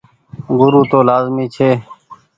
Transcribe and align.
گورو 0.57 0.81
تو 0.89 0.99
لآزمي 1.07 1.45
ڇي۔ 1.55 1.69